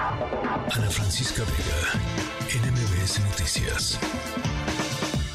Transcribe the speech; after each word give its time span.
Ana 0.00 0.90
Francisca 0.90 1.42
Vega, 1.42 2.64
NMBS 2.64 3.18
Noticias. 3.18 3.98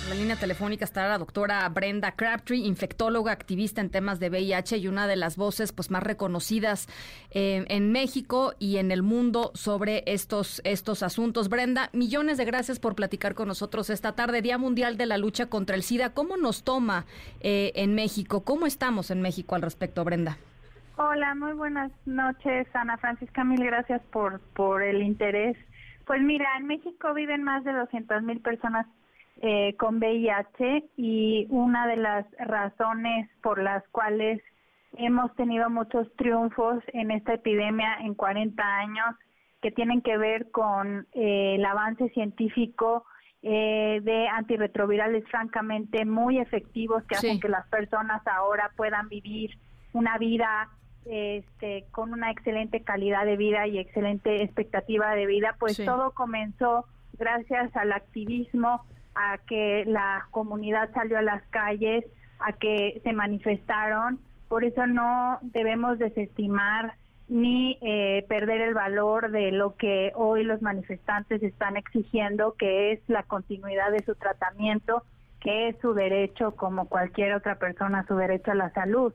En 0.03 0.09
la 0.09 0.15
línea 0.15 0.35
telefónica 0.37 0.85
está 0.85 1.05
la 1.05 1.17
doctora 1.17 1.67
Brenda 1.67 2.13
Crabtree, 2.13 2.59
infectóloga, 2.59 3.33
activista 3.33 3.81
en 3.81 3.89
temas 3.89 4.21
de 4.21 4.29
VIH 4.29 4.77
y 4.77 4.87
una 4.87 5.05
de 5.05 5.17
las 5.17 5.35
voces 5.35 5.73
pues, 5.73 5.91
más 5.91 6.01
reconocidas 6.01 6.87
eh, 7.31 7.65
en 7.67 7.91
México 7.91 8.53
y 8.57 8.77
en 8.77 8.91
el 8.91 9.03
mundo 9.03 9.51
sobre 9.53 10.01
estos, 10.05 10.61
estos 10.63 11.03
asuntos. 11.03 11.49
Brenda, 11.49 11.89
millones 11.91 12.37
de 12.37 12.45
gracias 12.45 12.79
por 12.79 12.95
platicar 12.95 13.35
con 13.35 13.49
nosotros 13.49 13.89
esta 13.89 14.13
tarde, 14.13 14.41
Día 14.41 14.57
Mundial 14.57 14.95
de 14.95 15.07
la 15.07 15.17
Lucha 15.17 15.47
contra 15.47 15.75
el 15.75 15.83
SIDA. 15.83 16.13
¿Cómo 16.13 16.37
nos 16.37 16.63
toma 16.63 17.05
eh, 17.41 17.73
en 17.75 17.95
México? 17.95 18.45
¿Cómo 18.45 18.65
estamos 18.65 19.11
en 19.11 19.21
México 19.21 19.55
al 19.55 19.61
respecto, 19.61 20.05
Brenda? 20.05 20.37
Hola, 20.95 21.33
muy 21.33 21.53
buenas 21.53 21.91
noches, 22.05 22.67
Ana 22.75 22.97
Francisca. 22.97 23.43
Mil 23.43 23.63
gracias 23.65 23.99
por, 24.11 24.39
por 24.53 24.83
el 24.83 25.01
interés. 25.01 25.57
Pues 26.05 26.21
mira, 26.21 26.47
en 26.59 26.67
México 26.67 27.15
viven 27.15 27.43
más 27.43 27.63
de 27.63 27.73
200 27.73 28.21
mil 28.21 28.39
personas 28.41 28.85
eh, 29.41 29.75
con 29.77 29.97
VIH 29.97 30.91
y 30.95 31.47
una 31.49 31.87
de 31.87 31.97
las 31.97 32.27
razones 32.37 33.27
por 33.41 33.59
las 33.59 33.83
cuales 33.87 34.39
hemos 34.95 35.33
tenido 35.35 35.67
muchos 35.71 36.07
triunfos 36.15 36.83
en 36.93 37.09
esta 37.09 37.33
epidemia 37.33 37.97
en 38.01 38.13
40 38.13 38.63
años 38.63 39.15
que 39.63 39.71
tienen 39.71 40.01
que 40.01 40.17
ver 40.17 40.51
con 40.51 41.07
eh, 41.13 41.55
el 41.55 41.65
avance 41.65 42.09
científico 42.09 43.03
eh, 43.41 43.99
de 44.03 44.27
antirretrovirales 44.27 45.27
francamente 45.27 46.05
muy 46.05 46.37
efectivos 46.37 47.03
que 47.05 47.15
hacen 47.15 47.39
que 47.39 47.49
las 47.49 47.67
personas 47.69 48.21
ahora 48.27 48.69
puedan 48.75 49.09
vivir 49.09 49.57
una 49.93 50.17
vida 50.19 50.69
este, 51.05 51.85
con 51.91 52.13
una 52.13 52.31
excelente 52.31 52.81
calidad 52.81 53.25
de 53.25 53.37
vida 53.37 53.67
y 53.67 53.77
excelente 53.79 54.43
expectativa 54.43 55.13
de 55.15 55.25
vida, 55.25 55.55
pues 55.59 55.77
todo 55.83 56.11
comenzó 56.11 56.85
gracias 57.17 57.75
al 57.75 57.91
activismo, 57.91 58.85
a 59.15 59.37
que 59.47 59.83
la 59.85 60.27
comunidad 60.31 60.91
salió 60.93 61.17
a 61.19 61.21
las 61.21 61.43
calles, 61.49 62.05
a 62.39 62.53
que 62.53 62.99
se 63.03 63.13
manifestaron. 63.13 64.19
Por 64.47 64.63
eso 64.63 64.87
no 64.87 65.39
debemos 65.41 65.99
desestimar 65.99 66.95
ni 67.29 67.77
eh, 67.81 68.25
perder 68.27 68.61
el 68.61 68.73
valor 68.73 69.31
de 69.31 69.51
lo 69.51 69.75
que 69.75 70.11
hoy 70.15 70.43
los 70.43 70.61
manifestantes 70.61 71.41
están 71.41 71.77
exigiendo, 71.77 72.53
que 72.53 72.91
es 72.91 72.99
la 73.07 73.23
continuidad 73.23 73.91
de 73.91 74.03
su 74.03 74.15
tratamiento, 74.15 75.03
que 75.39 75.69
es 75.69 75.77
su 75.81 75.93
derecho 75.93 76.55
como 76.55 76.87
cualquier 76.87 77.33
otra 77.33 77.55
persona, 77.55 78.05
su 78.07 78.15
derecho 78.15 78.51
a 78.51 78.55
la 78.55 78.71
salud. 78.71 79.13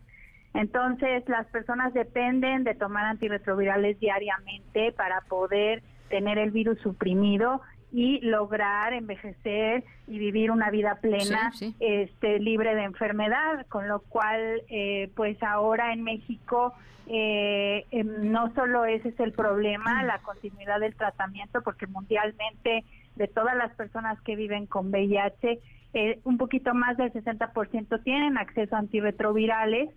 Entonces, 0.55 1.23
las 1.29 1.47
personas 1.49 1.93
dependen 1.95 2.65
de 2.65 2.75
tomar 2.75 3.05
antirretrovirales 3.05 4.01
diariamente 4.01 4.93
para 4.93 5.21
poder 5.23 5.83
tener 6.09 6.39
el 6.39 6.51
virus 6.51 6.79
suprimido 6.81 7.61
y 7.93 8.21
lograr 8.21 8.93
envejecer 8.93 9.85
y 10.07 10.19
vivir 10.19 10.51
una 10.51 10.71
vida 10.71 10.97
plena, 11.01 11.53
este 11.81 12.39
libre 12.39 12.75
de 12.75 12.85
enfermedad, 12.85 13.67
con 13.69 13.89
lo 13.89 14.01
cual, 14.01 14.63
eh, 14.69 15.11
pues 15.15 15.43
ahora 15.43 15.93
en 15.93 16.03
México 16.03 16.75
eh, 17.11 17.87
em, 17.91 18.31
no 18.31 18.53
solo 18.55 18.85
ese 18.85 19.09
es 19.09 19.21
el 19.21 19.33
problema, 19.33 20.03
la 20.03 20.19
continuidad 20.19 20.81
del 20.81 20.95
tratamiento, 20.95 21.63
porque 21.63 21.87
mundialmente 21.87 22.85
de 23.17 23.29
todas 23.29 23.57
las 23.57 23.75
personas 23.75 24.21
que 24.21 24.37
viven 24.37 24.67
con 24.67 24.91
VIH, 24.91 25.59
eh, 25.95 26.21
un 26.25 26.37
poquito 26.37 26.75
más 26.75 26.99
del 26.99 27.11
60% 27.11 28.03
tienen 28.03 28.37
acceso 28.37 28.77
a 28.77 28.81
antirretrovirales 28.81 29.89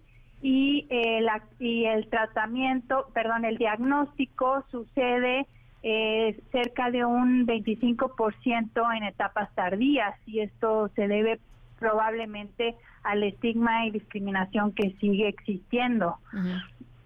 y, 0.42 0.88
el, 0.90 1.28
y 1.60 1.86
el 1.86 2.08
tratamiento, 2.08 3.08
perdón, 3.14 3.46
el 3.46 3.58
diagnóstico 3.58 4.64
sucede 4.72 5.46
eh, 5.84 6.40
cerca 6.52 6.92
de 6.92 7.06
un 7.06 7.48
25% 7.48 8.98
en 8.98 9.04
etapas 9.04 9.54
tardías 9.56 10.16
y 10.28 10.42
esto 10.42 10.90
se 10.96 11.08
debe 11.08 11.40
probablemente 11.80 12.76
al 13.04 13.24
estigma 13.24 13.88
y 13.88 13.92
discriminación 13.92 14.74
que 14.74 14.92
sigue 15.00 15.28
existiendo. 15.28 16.18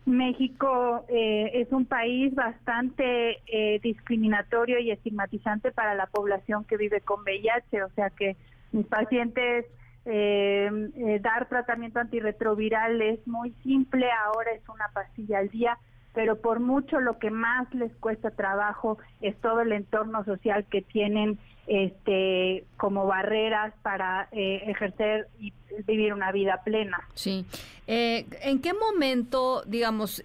México 0.05 1.05
eh, 1.09 1.51
es 1.53 1.71
un 1.71 1.85
país 1.85 2.35
bastante 2.35 3.39
eh, 3.47 3.79
discriminatorio 3.81 4.79
y 4.79 4.91
estigmatizante 4.91 5.71
para 5.71 5.95
la 5.95 6.05
población 6.07 6.63
que 6.65 6.77
vive 6.77 7.01
con 7.01 7.21
VIH, 7.21 7.83
o 7.83 7.89
sea 7.95 8.09
que 8.09 8.35
mis 8.71 8.85
pacientes 8.85 9.65
eh, 10.05 10.69
eh, 10.95 11.19
dar 11.19 11.49
tratamiento 11.49 11.99
antirretroviral 11.99 13.01
es 13.01 13.25
muy 13.27 13.51
simple, 13.63 14.07
ahora 14.25 14.51
es 14.51 14.67
una 14.69 14.87
pastilla 14.93 15.39
al 15.39 15.49
día, 15.49 15.77
pero 16.13 16.39
por 16.39 16.59
mucho 16.59 16.99
lo 16.99 17.17
que 17.17 17.31
más 17.31 17.73
les 17.73 17.93
cuesta 17.95 18.31
trabajo 18.31 18.97
es 19.21 19.35
todo 19.41 19.61
el 19.61 19.71
entorno 19.71 20.23
social 20.23 20.65
que 20.69 20.81
tienen 20.81 21.39
este 21.67 22.65
como 22.77 23.07
barreras 23.07 23.73
para 23.81 24.27
eh, 24.31 24.61
ejercer 24.67 25.27
y 25.39 25.51
vivir 25.87 26.13
una 26.13 26.31
vida 26.31 26.61
plena. 26.63 26.99
Sí. 27.15 27.45
¿En 27.87 28.61
qué 28.61 28.73
momento, 28.73 29.63
digamos, 29.65 30.23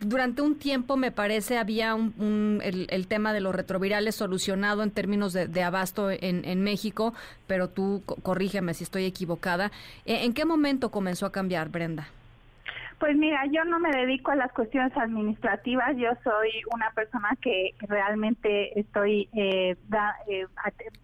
durante 0.00 0.42
un 0.42 0.58
tiempo 0.58 0.96
me 0.96 1.10
parece 1.10 1.58
había 1.58 1.94
un, 1.94 2.60
el, 2.62 3.06
tema 3.06 3.32
de 3.32 3.40
los 3.40 3.54
retrovirales 3.54 4.14
solucionado 4.14 4.82
en 4.82 4.90
términos 4.90 5.32
de, 5.32 5.62
abasto 5.62 6.10
en, 6.10 6.62
México, 6.62 7.14
pero 7.46 7.68
tú 7.68 8.02
corrígeme 8.22 8.74
si 8.74 8.84
estoy 8.84 9.04
equivocada. 9.04 9.70
¿E, 10.04 10.24
¿En 10.24 10.32
qué 10.32 10.44
momento 10.44 10.90
comenzó 10.90 11.26
a 11.26 11.32
cambiar, 11.32 11.68
Brenda? 11.68 12.08
Pues 12.98 13.14
mira, 13.14 13.44
yo 13.50 13.62
no 13.64 13.78
me 13.78 13.90
dedico 13.90 14.30
a 14.30 14.36
las 14.36 14.50
cuestiones 14.52 14.96
administrativas, 14.96 15.94
yo 15.98 16.08
soy 16.24 16.50
una 16.72 16.90
persona 16.92 17.28
que 17.42 17.74
realmente 17.80 18.78
estoy 18.80 19.28
eh, 19.34 19.76
da, 19.88 20.16
eh, 20.26 20.46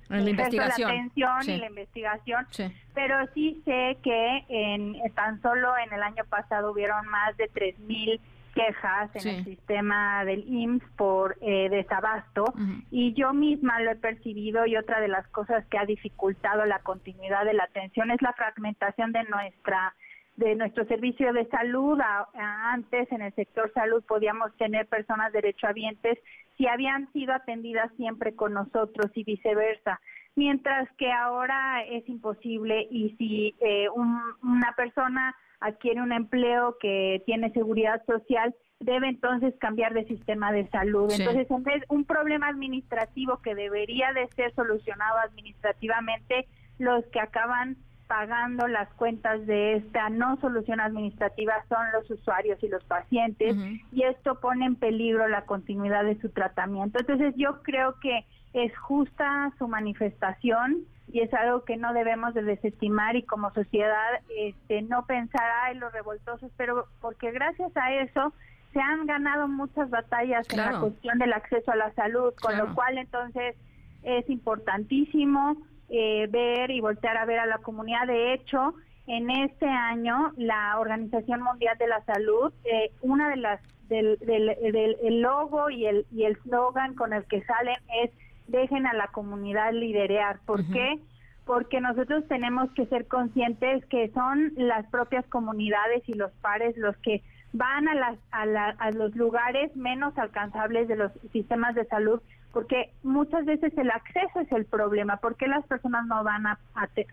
en 0.09 0.25
la 0.25 0.31
investigación, 0.31 0.89
la 0.89 0.95
atención 0.95 1.43
y 1.49 1.59
la 1.59 1.67
investigación, 1.67 2.47
pero 2.95 3.17
sí 3.35 3.61
sé 3.67 3.99
que 4.03 4.45
en 4.49 4.97
tan 5.15 5.43
solo 5.43 5.77
en 5.77 5.93
el 5.93 6.03
año 6.03 6.25
pasado 6.31 6.73
hubieron 6.73 7.07
más 7.09 7.37
de 7.37 7.49
3000 7.49 8.21
quejas 8.55 9.11
en 9.15 9.29
el 9.29 9.45
sistema 9.45 10.25
del 10.25 10.45
IMSS 10.47 10.85
por 10.97 11.37
eh, 11.41 11.69
desabasto. 11.71 12.45
Y 12.91 13.15
yo 13.15 13.33
misma 13.33 13.81
lo 13.81 13.91
he 13.91 13.97
percibido 13.97 14.67
y 14.67 14.77
otra 14.77 15.01
de 15.01 15.09
las 15.09 15.27
cosas 15.29 15.65
que 15.67 15.79
ha 15.79 15.87
dificultado 15.87 16.65
la 16.65 16.81
continuidad 16.81 17.45
de 17.45 17.55
la 17.55 17.65
atención 17.65 18.11
es 18.11 18.23
la 18.23 18.33
fragmentación 18.33 19.13
de 19.13 19.25
nuestra 19.25 19.95
de 20.37 20.55
nuestro 20.55 20.87
servicio 20.87 21.33
de 21.33 21.47
salud. 21.49 21.99
antes 22.35 23.11
en 23.13 23.23
el 23.23 23.35
sector 23.35 23.71
salud 23.75 24.03
podíamos 24.05 24.57
tener 24.57 24.87
personas 24.87 25.33
derechohabientes 25.33 26.19
si 26.57 26.67
habían 26.67 27.13
sido 27.13 27.35
atendidas 27.35 27.91
siempre 27.97 28.35
con 28.35 28.55
nosotros 28.55 29.11
y 29.15 29.25
viceversa. 29.25 30.01
Mientras 30.35 30.89
que 30.97 31.13
ahora 31.13 31.83
es 31.85 32.09
imposible 32.09 32.89
y 32.91 33.15
si 33.19 33.55
eh, 33.61 33.89
una 33.91 34.73
persona 34.75 35.35
adquiere 35.63 36.03
un 36.03 36.13
empleo 36.13 36.77
que 36.81 37.23
tiene 37.25 37.53
seguridad 37.53 38.03
social, 38.05 38.55
debe 38.81 39.09
entonces 39.09 39.55
cambiar 39.61 39.95
de 39.95 40.05
sistema 40.07 40.53
de 40.53 40.69
salud. 40.69 41.11
Entonces, 41.11 41.51
en 41.51 41.63
vez 41.63 41.83
un 41.89 42.05
problema 42.05 42.49
administrativo 42.49 43.39
que 43.39 43.55
debería 43.55 44.13
de 44.13 44.29
ser 44.35 44.53
solucionado 44.55 45.19
administrativamente, 45.19 46.47
los 46.79 47.05
que 47.07 47.21
acaban 47.21 47.77
pagando 48.09 48.67
las 48.69 48.93
cuentas 48.95 49.47
de 49.47 49.77
esta 49.77 50.11
no 50.11 50.37
solución 50.41 50.81
administrativa 50.81 51.55
son 51.69 51.79
los 51.95 52.11
usuarios 52.11 52.63
y 52.63 52.69
los 52.69 52.85
pacientes 52.85 53.57
y 53.91 54.03
esto 54.03 54.39
pone 54.39 54.67
en 54.67 54.75
peligro 54.75 55.29
la 55.29 55.47
continuidad 55.47 56.05
de 56.05 56.21
su 56.21 56.29
tratamiento. 56.29 56.99
Entonces 56.99 57.33
yo 57.39 57.63
creo 57.63 57.99
que 58.01 58.27
es 58.53 58.77
justa 58.77 59.51
su 59.59 59.67
manifestación 59.67 60.85
y 61.13 61.21
es 61.21 61.33
algo 61.35 61.65
que 61.65 61.77
no 61.77 61.93
debemos 61.93 62.33
de 62.35 62.43
desestimar 62.43 63.17
y 63.17 63.23
como 63.23 63.53
sociedad 63.53 64.21
este 64.37 64.83
no 64.83 65.05
pensar 65.07 65.45
ay 65.65 65.77
los 65.77 65.93
revoltosos 65.93 66.51
pero 66.57 66.87
porque 67.01 67.31
gracias 67.31 67.71
a 67.77 67.93
eso 67.93 68.33
se 68.73 68.81
han 68.81 69.07
ganado 69.07 69.47
muchas 69.49 69.91
batallas 69.91 70.47
en 70.51 70.59
la 70.59 70.81
cuestión 70.81 71.19
del 71.19 71.35
acceso 71.35 71.71
a 71.71 71.77
la 71.77 71.93
salud 71.93 72.33
con 72.41 72.57
lo 72.57 72.75
cual 72.75 72.97
entonces 72.97 73.57
es 74.03 74.29
importantísimo 74.31 75.57
eh, 75.91 76.27
ver 76.31 76.71
y 76.71 76.81
voltear 76.81 77.19
a 77.19 77.27
ver 77.27 77.39
a 77.39 77.47
la 77.47 77.59
comunidad. 77.59 78.07
De 78.07 78.33
hecho 78.33 78.75
en 79.07 79.29
este 79.31 79.67
año 79.67 80.33
la 80.37 80.79
Organización 80.79 81.43
Mundial 81.43 81.77
de 81.77 81.89
la 81.89 82.03
Salud 82.05 82.53
eh, 82.65 82.91
una 83.03 83.29
de 83.29 83.37
las 83.37 83.61
del, 83.89 84.19
del, 84.21 84.97
el 85.03 85.21
logo 85.21 85.69
y 85.69 85.85
el 85.85 86.07
y 86.11 86.25
el 86.25 86.37
slogan 86.43 86.95
con 86.95 87.13
el 87.13 87.27
que 87.27 87.43
salen 87.43 87.77
es 88.03 88.11
dejen 88.47 88.87
a 88.87 88.95
la 88.95 89.09
comunidad 89.09 89.73
liderear. 89.73 90.41
¿Por 90.47 90.65
qué? 90.67 90.99
Porque 91.45 91.81
nosotros 91.81 92.27
tenemos 92.29 92.71
que 92.73 92.87
ser 92.87 93.07
conscientes 93.07 93.85
que 93.87 94.11
son 94.11 94.53
las 94.57 94.87
propias 94.87 95.27
comunidades 95.27 96.03
y 96.09 96.15
los 96.15 96.31
pares 96.41 96.77
los 96.77 96.97
que 96.99 97.23
van 97.53 97.89
a, 97.89 97.95
las, 97.95 98.19
a, 98.31 98.91
los 98.93 99.15
lugares 99.15 99.75
menos 99.77 100.17
alcanzables 100.17 100.89
de 100.89 100.97
los 100.97 101.13
sistemas 101.33 101.75
de 101.75 101.85
salud 101.87 102.21
porque 102.53 102.91
muchas 103.03 103.45
veces 103.47 103.73
el 103.79 103.91
acceso 103.91 104.41
es 104.41 104.53
el 104.53 104.67
problema. 104.67 105.17
¿Por 105.17 105.37
qué 105.37 105.47
las 105.47 105.67
personas 105.67 106.07
no 106.07 106.23
van 106.23 106.47
a, 106.47 106.59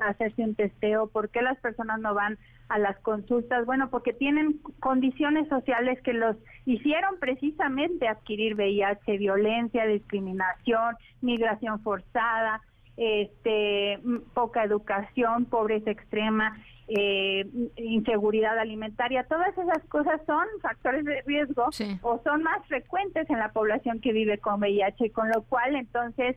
hacerse 0.08 0.44
un 0.44 0.56
testeo? 0.56 1.08
¿Por 1.08 1.30
qué 1.30 1.42
las 1.42 1.58
personas 1.60 2.00
no 2.02 2.14
van 2.14 2.38
a 2.68 2.78
las 2.78 2.98
consultas? 3.00 3.66
Bueno, 3.66 3.90
porque 3.90 4.12
tienen 4.12 4.60
condiciones 4.80 5.48
sociales 5.48 6.02
que 6.04 6.14
los 6.14 6.36
hicieron 6.66 7.20
precisamente 7.20 8.08
adquirir 8.08 8.56
VIH, 8.56 9.18
violencia, 9.18 9.86
discriminación, 9.86 10.96
migración 11.22 11.82
forzada, 11.82 12.62
este, 12.98 14.00
poca 14.34 14.66
educación, 14.66 15.46
pobreza 15.46 15.90
extrema 15.90 16.58
eh, 16.90 17.46
inseguridad 17.78 18.58
alimentaria, 18.58 19.24
todas 19.26 19.56
esas 19.58 19.84
cosas 19.86 20.20
son 20.26 20.46
factores 20.62 21.06
de 21.06 21.22
riesgo 21.22 21.70
o 22.02 22.22
son 22.24 22.44
más 22.44 22.66
frecuentes 22.68 23.30
en 23.30 23.40
la 23.40 23.52
población 23.52 24.02
que 24.02 24.12
vive 24.12 24.40
con 24.40 24.60
VIH, 24.60 25.12
con 25.12 25.30
lo 25.30 25.44
cual 25.44 25.76
entonces 25.76 26.36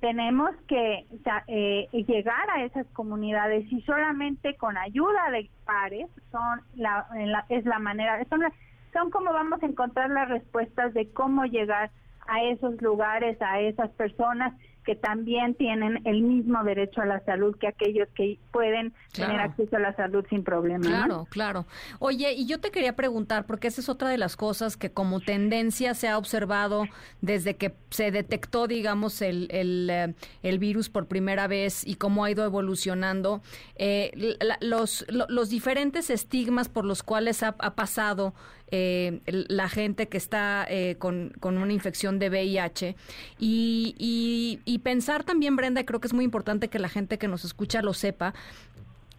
tenemos 0.00 0.50
que 0.68 1.06
eh, 1.46 1.88
llegar 1.92 2.50
a 2.50 2.64
esas 2.64 2.86
comunidades 2.88 3.64
y 3.72 3.80
solamente 3.82 4.56
con 4.56 4.76
ayuda 4.76 5.30
de 5.30 5.48
pares 5.64 6.08
son 6.30 6.60
la, 6.76 7.06
es 7.48 7.64
la 7.64 7.78
manera, 7.78 8.22
son, 8.28 8.42
son 8.92 9.10
como 9.10 9.32
vamos 9.32 9.62
a 9.62 9.66
encontrar 9.66 10.10
las 10.10 10.28
respuestas 10.28 10.92
de 10.92 11.10
cómo 11.10 11.44
llegar 11.44 11.90
a 12.26 12.42
esos 12.42 12.80
lugares, 12.82 13.40
a 13.40 13.60
esas 13.60 13.90
personas 13.90 14.54
que 14.84 14.94
también 14.94 15.54
tienen 15.54 16.00
el 16.04 16.22
mismo 16.22 16.62
derecho 16.62 17.00
a 17.00 17.06
la 17.06 17.24
salud 17.24 17.56
que 17.58 17.66
aquellos 17.66 18.08
que 18.14 18.38
pueden 18.52 18.92
tener 19.12 19.40
acceso 19.40 19.76
a 19.76 19.80
la 19.80 19.96
salud 19.96 20.24
sin 20.28 20.44
problema. 20.44 20.84
Claro, 20.84 21.26
claro. 21.30 21.66
Oye, 21.98 22.32
y 22.32 22.46
yo 22.46 22.60
te 22.60 22.70
quería 22.70 22.94
preguntar, 22.94 23.46
porque 23.46 23.68
esa 23.68 23.80
es 23.80 23.88
otra 23.88 24.08
de 24.08 24.18
las 24.18 24.36
cosas 24.36 24.76
que 24.76 24.90
como 24.90 25.20
tendencia 25.20 25.94
se 25.94 26.08
ha 26.08 26.18
observado 26.18 26.84
desde 27.20 27.56
que 27.56 27.74
se 27.90 28.10
detectó, 28.10 28.66
digamos, 28.66 29.22
el, 29.22 29.48
el, 29.50 29.88
eh, 29.90 30.14
el 30.42 30.58
virus 30.58 30.88
por 30.88 31.06
primera 31.06 31.46
vez 31.46 31.86
y 31.86 31.96
cómo 31.96 32.24
ha 32.24 32.30
ido 32.30 32.44
evolucionando, 32.44 33.42
eh, 33.76 34.36
los, 34.60 35.06
los 35.08 35.48
diferentes 35.48 36.10
estigmas 36.10 36.68
por 36.68 36.84
los 36.84 37.02
cuales 37.02 37.42
ha, 37.42 37.54
ha 37.58 37.74
pasado 37.74 38.34
eh, 38.76 39.20
la 39.26 39.68
gente 39.68 40.08
que 40.08 40.16
está 40.16 40.66
eh, 40.68 40.96
con, 40.98 41.32
una 41.42 41.72
infección 41.72 42.18
de 42.18 42.28
VIH. 42.28 42.96
Y, 43.38 44.60
y, 44.64 44.73
pensar 44.78 45.24
también, 45.24 45.56
Brenda, 45.56 45.84
creo 45.84 46.00
que 46.00 46.06
es 46.06 46.14
muy 46.14 46.24
importante 46.24 46.68
que 46.68 46.78
la 46.78 46.88
gente 46.88 47.18
que 47.18 47.28
nos 47.28 47.44
escucha 47.44 47.82
lo 47.82 47.94
sepa, 47.94 48.34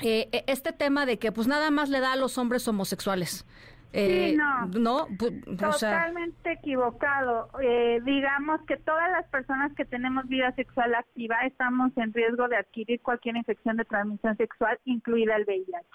eh, 0.04 0.30
e, 0.32 0.44
este 0.48 0.74
tema 0.74 1.06
de 1.06 1.20
que 1.20 1.32
pues 1.32 1.48
nada 1.48 1.72
más 1.72 1.90
le 1.90 2.00
da 2.00 2.14
a 2.14 2.16
los 2.16 2.38
hombres 2.38 2.68
homosexuales. 2.68 3.46
sí, 3.94 4.38
no. 4.78 5.08
Totalmente 5.58 6.52
equivocado. 6.52 7.50
digamos 8.04 8.62
que 8.68 8.76
todas 8.78 9.10
las 9.12 9.26
personas 9.30 9.74
que 9.76 9.86
tenemos 9.86 10.28
vida 10.28 10.52
sexual 10.54 10.96
activa 10.96 11.38
estamos 11.46 11.92
en 11.98 12.12
riesgo 12.14 12.48
de 12.50 12.58
adquirir 12.58 13.02
cualquier 13.02 13.38
infección 13.38 13.78
de 13.78 13.86
transmisión 13.86 14.36
sexual, 14.36 14.78
incluida 14.84 15.38
el 15.38 15.46
VIH. 15.46 15.88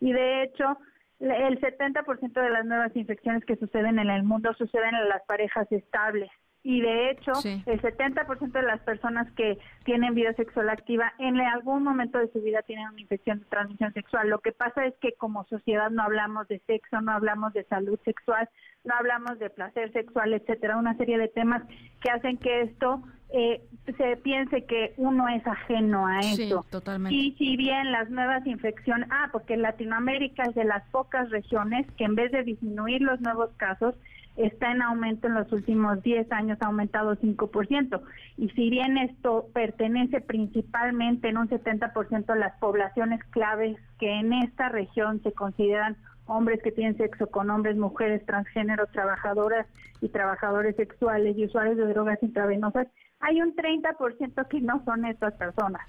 Y 0.00 0.12
de 0.12 0.44
hecho, 0.44 0.78
el 1.20 1.60
70% 1.60 2.32
de 2.32 2.50
las 2.50 2.64
nuevas 2.64 2.96
infecciones 2.96 3.44
que 3.44 3.56
suceden 3.56 3.98
en 3.98 4.08
el 4.08 4.22
mundo 4.22 4.54
suceden 4.54 4.94
en 4.94 5.08
las 5.08 5.22
parejas 5.26 5.70
estables. 5.70 6.30
Y 6.62 6.82
de 6.82 7.10
hecho, 7.10 7.32
el 7.44 7.80
70% 7.80 8.52
de 8.52 8.62
las 8.62 8.80
personas 8.80 9.30
que 9.32 9.58
tienen 9.84 10.14
vida 10.14 10.34
sexual 10.34 10.68
activa 10.68 11.12
en 11.18 11.40
algún 11.40 11.82
momento 11.82 12.18
de 12.18 12.30
su 12.32 12.42
vida 12.42 12.60
tienen 12.62 12.88
una 12.88 13.00
infección 13.00 13.38
de 13.38 13.46
transmisión 13.46 13.94
sexual. 13.94 14.28
Lo 14.28 14.40
que 14.40 14.52
pasa 14.52 14.84
es 14.84 14.94
que 15.00 15.14
como 15.14 15.44
sociedad 15.44 15.90
no 15.90 16.02
hablamos 16.02 16.48
de 16.48 16.58
sexo, 16.66 17.00
no 17.00 17.12
hablamos 17.12 17.54
de 17.54 17.64
salud 17.64 17.98
sexual, 18.04 18.46
no 18.84 18.94
hablamos 18.94 19.38
de 19.38 19.48
placer 19.48 19.90
sexual, 19.92 20.34
etcétera, 20.34 20.76
una 20.76 20.96
serie 20.98 21.16
de 21.16 21.28
temas 21.28 21.62
que 22.02 22.10
hacen 22.10 22.36
que 22.36 22.60
esto 22.62 23.02
eh, 23.32 23.62
se 23.96 24.16
piense 24.18 24.64
que 24.66 24.92
uno 24.98 25.28
es 25.28 25.46
ajeno 25.46 26.06
a 26.06 26.20
eso. 26.20 26.66
totalmente. 26.70 27.14
Y 27.14 27.32
si 27.36 27.56
bien 27.56 27.90
las 27.90 28.10
nuevas 28.10 28.46
infecciones, 28.46 29.08
ah, 29.10 29.28
porque 29.32 29.56
Latinoamérica 29.56 30.42
es 30.42 30.54
de 30.54 30.64
las 30.64 30.86
pocas 30.90 31.30
regiones 31.30 31.86
que 31.96 32.04
en 32.04 32.16
vez 32.16 32.32
de 32.32 32.42
disminuir 32.42 33.00
los 33.00 33.20
nuevos 33.20 33.50
casos, 33.56 33.94
está 34.36 34.72
en 34.72 34.82
aumento 34.82 35.26
en 35.26 35.34
los 35.34 35.50
últimos 35.52 36.02
10 36.02 36.30
años, 36.32 36.58
ha 36.60 36.66
aumentado 36.66 37.16
5%. 37.16 38.00
Y 38.36 38.48
si 38.50 38.70
bien 38.70 38.96
esto 38.98 39.46
pertenece 39.52 40.20
principalmente 40.20 41.28
en 41.28 41.38
un 41.38 41.48
70% 41.48 42.30
a 42.30 42.36
las 42.36 42.58
poblaciones 42.58 43.22
claves 43.30 43.76
que 43.98 44.10
en 44.10 44.32
esta 44.32 44.68
región 44.68 45.22
se 45.22 45.32
consideran 45.32 45.96
hombres 46.26 46.62
que 46.62 46.72
tienen 46.72 46.96
sexo 46.96 47.26
con 47.26 47.50
hombres, 47.50 47.76
mujeres, 47.76 48.24
transgénero, 48.24 48.86
trabajadoras 48.86 49.66
y 50.00 50.08
trabajadores 50.08 50.76
sexuales 50.76 51.36
y 51.36 51.46
usuarios 51.46 51.76
de 51.76 51.86
drogas 51.88 52.22
intravenosas, 52.22 52.86
hay 53.20 53.42
un 53.42 53.54
30% 53.54 54.48
que 54.48 54.60
no 54.60 54.82
son 54.84 55.04
estas 55.04 55.34
personas. 55.34 55.82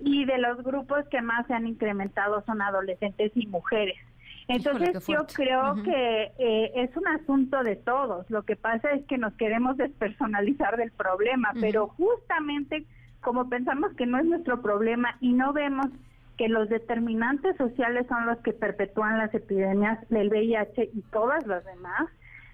Y 0.00 0.24
de 0.24 0.38
los 0.38 0.62
grupos 0.62 1.06
que 1.10 1.20
más 1.20 1.46
se 1.46 1.54
han 1.54 1.66
incrementado 1.66 2.42
son 2.46 2.62
adolescentes 2.62 3.32
y 3.34 3.46
mujeres. 3.46 3.96
Entonces 4.48 5.06
yo 5.06 5.26
creo 5.34 5.74
que 5.82 6.32
eh, 6.38 6.72
es 6.74 6.96
un 6.96 7.06
asunto 7.06 7.62
de 7.62 7.76
todos. 7.76 8.28
Lo 8.30 8.44
que 8.44 8.56
pasa 8.56 8.90
es 8.92 9.04
que 9.04 9.18
nos 9.18 9.34
queremos 9.34 9.76
despersonalizar 9.76 10.78
del 10.78 10.90
problema, 10.90 11.52
pero 11.60 11.88
justamente 11.88 12.86
como 13.20 13.48
pensamos 13.50 13.92
que 13.94 14.06
no 14.06 14.18
es 14.18 14.24
nuestro 14.24 14.62
problema 14.62 15.16
y 15.20 15.34
no 15.34 15.52
vemos 15.52 15.88
que 16.38 16.48
los 16.48 16.68
determinantes 16.68 17.56
sociales 17.56 18.06
son 18.08 18.26
los 18.26 18.38
que 18.38 18.52
perpetúan 18.52 19.18
las 19.18 19.34
epidemias 19.34 19.98
del 20.08 20.28
VIH 20.28 20.90
y 20.94 21.02
todas 21.10 21.46
las 21.46 21.64
demás, 21.64 22.08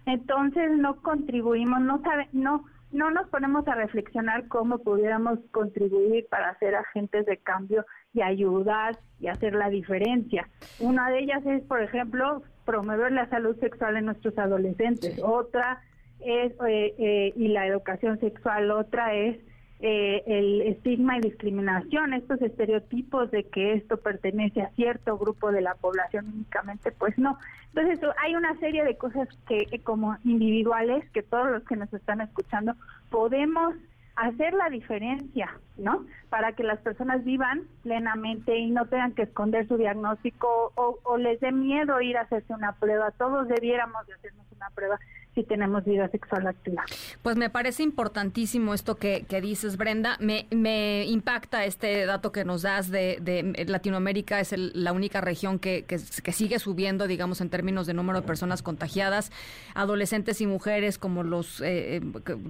entonces 0.07 0.73
no 0.73 0.97
contribuimos, 1.03 1.81
no 1.81 2.03
sabe, 2.03 2.29
no 2.33 2.65
no 2.95 3.11
nos 3.11 3.29
ponemos 3.29 3.67
a 3.67 3.75
reflexionar 3.75 4.47
cómo 4.47 4.79
pudiéramos 4.79 5.41
contribuir 5.51 6.27
para 6.31 6.57
ser 6.59 6.77
agentes 6.77 7.27
de 7.27 7.39
cambio 7.39 7.85
y 8.13 8.23
ayudar 8.23 8.97
y 9.19 9.27
hacer 9.27 9.55
la 9.55 9.69
diferencia. 9.69 10.49
Una 10.79 11.11
de 11.11 11.19
ellas 11.19 11.45
es, 11.45 11.63
por 11.65 11.83
ejemplo, 11.83 12.43
promover 12.65 13.11
la 13.11 13.29
salud 13.29 13.59
sexual 13.59 13.97
en 13.97 14.07
nuestros 14.07 14.39
adolescentes. 14.39 15.21
Otra 15.23 15.83
es, 16.21 16.53
eh, 16.67 16.95
eh, 16.99 17.33
y 17.35 17.49
la 17.49 17.67
educación 17.67 18.21
sexual, 18.21 18.71
otra 18.71 19.13
es 19.15 19.39
eh, 19.87 20.23
el 20.27 20.63
estigma 20.63 21.19
y 21.19 21.21
discriminación, 21.21 22.15
estos 22.15 22.41
estereotipos 22.41 23.31
de 23.31 23.45
que 23.45 23.75
esto 23.75 23.99
pertenece 23.99 24.63
a 24.63 24.71
cierto 24.71 25.19
grupo 25.19 25.53
de 25.53 25.61
la 25.61 25.75
población 25.75 26.27
únicamente, 26.35 26.91
pues 26.91 27.19
no. 27.19 27.39
Entonces 27.75 28.01
hay 28.23 28.35
una 28.35 28.59
serie 28.61 28.83
de 28.83 28.97
cosas 28.97 29.29
que 29.47 29.67
como 29.83 30.17
individuales, 30.25 31.05
que 31.11 31.23
todos 31.23 31.51
los 31.51 31.65
que 31.65 31.77
nos 31.77 31.93
están 31.93 32.23
escuchando 32.23 32.73
podemos 33.11 33.75
hacer 34.17 34.55
la 34.55 34.71
diferencia, 34.71 35.55
¿no? 35.77 36.07
Para 36.31 36.53
que 36.53 36.63
las 36.63 36.79
personas 36.79 37.23
vivan 37.23 37.65
plenamente 37.83 38.57
y 38.57 38.71
no 38.71 38.87
tengan 38.87 39.13
que 39.13 39.25
esconder 39.25 39.69
su 39.69 39.77
diagnóstico 39.77 40.73
o, 40.77 40.99
o 41.03 41.19
les 41.19 41.41
dé 41.41 41.53
miedo 41.53 42.01
ir 42.01 42.17
a 42.17 42.23
hacerse 42.23 42.55
una 42.55 42.73
prueba. 42.73 43.11
Todos 43.11 43.49
debiéramos 43.49 44.07
de 44.07 44.15
hacernos 44.15 44.47
una 44.57 44.71
prueba 44.71 44.99
si 45.35 45.43
tenemos 45.43 45.85
vida 45.85 46.09
sexual 46.09 46.47
activa. 46.47 46.85
Pues 47.23 47.37
me 47.37 47.51
parece 47.51 47.83
importantísimo 47.83 48.73
esto 48.73 48.97
que, 48.97 49.25
dices, 49.43 49.77
Brenda. 49.77 50.17
Me, 50.21 50.47
me, 50.51 51.05
impacta 51.07 51.65
este 51.65 52.07
dato 52.07 52.31
que 52.31 52.45
nos 52.45 52.63
das 52.63 52.91
de, 52.91 53.65
Latinoamérica, 53.67 54.41
es 54.41 54.55
la 54.57 54.93
única 54.93 55.21
región 55.21 55.59
que, 55.59 55.85
que, 55.85 55.99
sigue 55.99 56.59
subiendo, 56.59 57.07
digamos, 57.07 57.41
en 57.41 57.51
términos 57.51 57.87
de 57.87 57.95
número 57.95 58.21
de 58.21 58.27
personas 58.27 58.63
contagiadas, 58.63 59.33
adolescentes 59.75 60.41
y 60.41 60.47
mujeres 60.47 60.99
como 60.99 61.23
los 61.23 61.61
eh, 61.61 62.01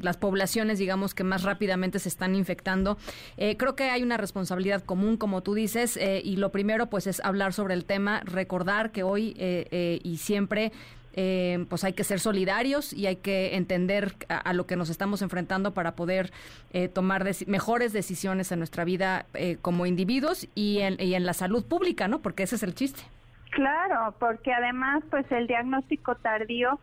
las 0.02 0.16
poblaciones, 0.16 0.78
digamos, 0.78 1.14
que 1.14 1.24
más 1.24 1.42
rápidamente 1.42 1.98
se 1.98 2.08
están 2.08 2.34
infectando. 2.34 2.98
Eh, 3.36 3.56
creo 3.56 3.76
que 3.76 3.84
hay 3.84 4.02
una 4.02 4.16
responsabilidad 4.16 4.82
común, 4.82 5.16
como 5.16 5.42
tú 5.42 5.54
dices, 5.54 5.96
eh, 5.96 6.20
y 6.22 6.36
lo 6.36 6.52
primero, 6.52 6.90
pues, 6.90 7.06
es 7.06 7.20
hablar 7.24 7.52
sobre 7.52 7.74
el 7.74 7.84
tema, 7.84 8.20
recordar 8.24 8.92
que 8.92 9.02
hoy 9.02 9.34
y 9.34 10.16
siempre 10.18 10.72
eh, 11.14 11.64
pues 11.68 11.84
hay 11.84 11.92
que 11.92 12.04
ser 12.04 12.20
solidarios 12.20 12.92
y 12.92 13.06
hay 13.06 13.16
que 13.16 13.56
entender 13.56 14.14
a, 14.28 14.52
lo 14.52 14.66
que 14.66 14.76
nos 14.76 14.90
estamos 14.90 15.22
enfrentando 15.22 15.72
para 15.72 15.94
poder 15.94 16.32
eh, 16.72 16.88
tomar 16.88 17.24
mejores 17.46 17.92
decisiones 17.92 18.50
en 18.52 18.58
nuestra 18.58 18.84
vida 18.84 19.26
eh, 19.34 19.56
como 19.62 19.86
individuos 19.86 20.48
y 20.54 20.80
en, 20.80 21.00
y 21.00 21.14
en 21.14 21.24
la 21.24 21.32
salud 21.32 21.64
pública, 21.66 22.08
¿no? 22.08 22.20
Porque 22.20 22.42
ese 22.42 22.56
es 22.56 22.62
el 22.62 22.74
chiste. 22.74 23.02
Claro, 23.50 24.14
porque 24.18 24.52
además, 24.52 25.04
pues 25.10 25.30
el 25.30 25.46
diagnóstico 25.46 26.16
tardío 26.16 26.80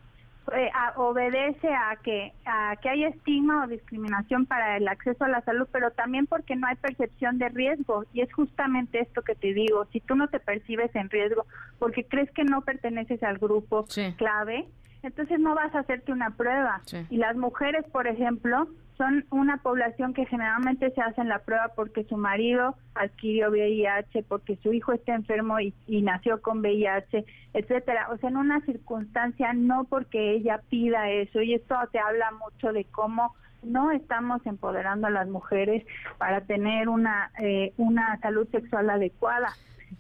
eh, 0.54 0.72
obedece 0.96 1.68
a 1.70 1.96
que, 2.04 2.34
a 2.46 2.76
que 2.82 2.90
hay 2.90 3.04
estigma 3.06 3.64
o 3.64 3.68
discriminación 3.68 4.46
para 4.46 4.78
el 4.78 4.88
acceso 4.88 5.24
a 5.24 5.30
la 5.30 5.42
salud, 5.42 5.68
pero 5.72 5.92
también 5.92 6.28
porque 6.28 6.56
no 6.56 6.68
hay 6.68 6.76
percepción 6.76 7.38
de 7.38 7.50
riesgo. 7.50 8.06
Y 8.14 8.22
es 8.22 8.34
justamente 8.34 9.00
esto 9.00 9.22
que 9.22 9.36
te 9.36 9.54
digo, 9.54 9.86
si 9.92 10.00
tú 10.02 10.16
no 10.16 10.28
te 10.28 10.40
percibes 10.40 10.94
en 10.96 11.10
riesgo 11.10 11.46
porque 11.80 12.06
crees 12.06 12.30
que 12.32 12.44
no 12.44 12.62
perteneces 12.62 13.24
al 13.24 13.38
grupo 13.38 13.86
clave, 14.18 14.68
entonces 15.04 15.40
no 15.40 15.56
vas 15.56 15.74
a 15.74 15.80
hacerte 15.80 16.12
una 16.12 16.32
prueba. 16.32 16.82
Y 17.10 17.18
las 17.18 17.36
mujeres, 17.36 17.86
por 17.92 18.08
ejemplo, 18.08 18.68
son 18.98 19.26
una 19.32 19.58
población 19.58 20.14
que 20.14 20.28
generalmente 20.28 20.92
se 20.92 21.02
hacen 21.02 21.28
la 21.28 21.40
prueba 21.40 21.72
porque 21.76 22.04
su 22.04 22.18
marido 22.18 22.76
adquirió 22.94 23.50
VIH, 23.50 24.24
porque 24.28 24.58
su 24.58 24.74
hijo 24.74 24.94
está 24.94 25.16
enfermo 25.16 25.60
y, 25.60 25.74
nació 25.88 26.40
con 26.42 26.60
VIH, 26.60 27.26
etcétera. 27.54 28.10
O 28.12 28.18
sea, 28.18 28.30
en 28.30 28.38
una 28.38 28.62
circunstancia 28.62 29.54
no 29.54 29.86
porque 29.86 30.34
ella 30.34 30.62
pida 30.70 31.10
eso. 31.10 31.42
Y 31.42 31.56
esto 31.56 31.76
te 31.92 32.00
habla 32.00 32.30
mucho 32.32 32.74
de 32.74 32.86
cómo 32.86 33.34
no 33.64 33.90
estamos 33.92 34.46
empoderando 34.46 35.08
a 35.08 35.12
las 35.12 35.28
mujeres 35.28 35.84
para 36.20 36.42
tener 36.42 36.90
una, 36.90 37.32
eh, 37.40 37.74
una 37.78 38.20
salud 38.20 38.48
sexual 38.52 38.90
adecuada. 38.92 39.50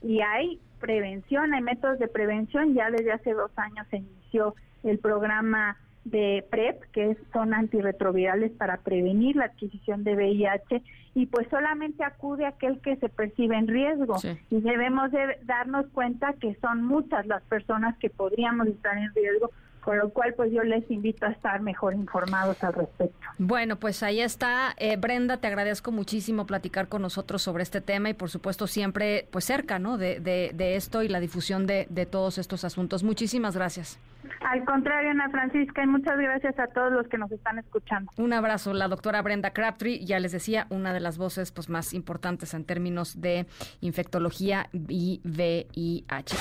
Y 0.03 0.21
hay 0.21 0.59
prevención, 0.79 1.55
hay 1.55 1.61
métodos 1.61 1.97
de 1.97 2.07
prevención. 2.07 2.75
Ya 2.75 2.91
desde 2.91 3.13
hace 3.13 3.33
dos 3.33 3.51
años 3.55 3.87
se 3.89 3.97
inició 3.97 4.53
el 4.83 4.99
programa 4.99 5.77
de 6.05 6.45
PrEP, 6.49 6.81
que 6.91 7.17
son 7.31 7.53
antirretrovirales 7.53 8.51
para 8.53 8.77
prevenir 8.77 9.35
la 9.35 9.45
adquisición 9.45 10.03
de 10.03 10.15
VIH 10.15 10.81
y 11.13 11.27
pues 11.27 11.47
solamente 11.49 12.03
acude 12.03 12.45
aquel 12.45 12.79
que 12.81 12.95
se 12.95 13.09
percibe 13.09 13.55
en 13.57 13.67
riesgo 13.67 14.17
y 14.49 14.61
debemos 14.61 15.11
de 15.11 15.37
darnos 15.43 15.85
cuenta 15.93 16.33
que 16.33 16.55
son 16.55 16.83
muchas 16.83 17.27
las 17.27 17.43
personas 17.43 17.97
que 17.97 18.09
podríamos 18.09 18.67
estar 18.67 18.97
en 18.97 19.13
riesgo 19.13 19.51
con 19.81 19.97
lo 19.97 20.09
cual 20.09 20.33
pues 20.35 20.51
yo 20.51 20.63
les 20.63 20.89
invito 20.91 21.25
a 21.25 21.29
estar 21.29 21.59
mejor 21.61 21.95
informados 21.95 22.63
al 22.63 22.73
respecto. 22.73 23.17
Bueno, 23.39 23.77
pues 23.77 24.03
ahí 24.03 24.21
está. 24.21 24.75
Eh, 24.77 24.95
Brenda, 24.95 25.37
te 25.37 25.47
agradezco 25.47 25.91
muchísimo 25.91 26.45
platicar 26.45 26.87
con 26.87 27.01
nosotros 27.01 27.41
sobre 27.41 27.63
este 27.63 27.81
tema 27.81 28.09
y 28.09 28.13
por 28.13 28.29
supuesto 28.29 28.67
siempre 28.67 29.27
pues 29.31 29.45
cerca 29.45 29.79
¿no? 29.79 29.97
de, 29.97 30.19
de, 30.19 30.75
esto 30.75 31.01
y 31.01 31.07
la 31.07 31.19
difusión 31.19 31.65
de, 31.65 31.87
de 31.89 32.05
todos 32.05 32.37
estos 32.37 32.63
asuntos. 32.63 33.03
Muchísimas 33.03 33.55
gracias. 33.55 33.99
Al 34.41 34.65
contrario, 34.65 35.11
Ana 35.11 35.29
Francisca, 35.29 35.83
y 35.83 35.87
muchas 35.87 36.17
gracias 36.17 36.57
a 36.59 36.67
todos 36.67 36.91
los 36.91 37.07
que 37.07 37.17
nos 37.17 37.31
están 37.31 37.59
escuchando. 37.59 38.11
Un 38.17 38.33
abrazo, 38.33 38.73
la 38.73 38.87
doctora 38.87 39.21
Brenda 39.21 39.51
Crabtree, 39.51 40.03
ya 40.05 40.19
les 40.19 40.31
decía, 40.31 40.67
una 40.69 40.93
de 40.93 40.99
las 40.99 41.17
voces 41.17 41.51
pues, 41.51 41.69
más 41.69 41.93
importantes 41.93 42.53
en 42.53 42.65
términos 42.65 43.21
de 43.21 43.45
infectología 43.81 44.69
y 44.73 45.21
VIH. 45.23 46.35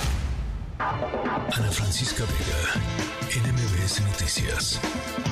Ana 0.79 1.71
Francisca 1.71 2.25
Vega, 2.25 3.47
NMBS 3.47 4.01
Noticias. 4.07 5.30